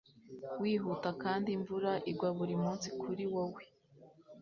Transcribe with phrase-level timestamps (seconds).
[0.61, 3.61] Wihuta kandi imvura igwa buri munsi kuri wowe